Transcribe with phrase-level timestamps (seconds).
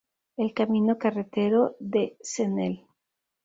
[0.35, 2.87] El camino carretero de Cnel.